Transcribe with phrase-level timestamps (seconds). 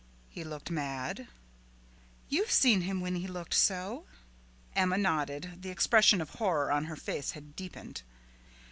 [0.29, 1.27] "He looked mad?"
[2.27, 4.05] "You've seen him when he looked so."
[4.75, 5.61] Emma nodded.
[5.61, 8.01] The expression of horror on her face had deepened.